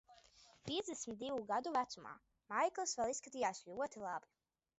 [0.69, 2.15] Piecdesmit divu gadu vecumā
[2.55, 4.35] Maikls vēl izskatījās ļoti labi.